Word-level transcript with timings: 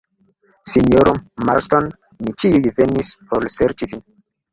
Sinjoro 0.69 1.11
Marston, 1.49 1.89
ni 2.21 2.33
ĉiuj 2.45 2.73
venis 2.79 3.13
por 3.29 3.47
serĉi 3.59 3.91
vin. 3.93 4.03